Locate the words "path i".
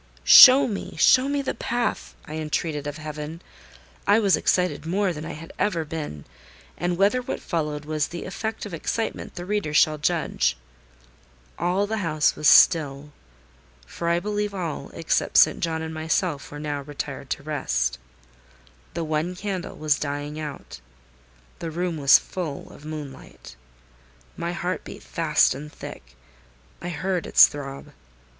1.53-2.37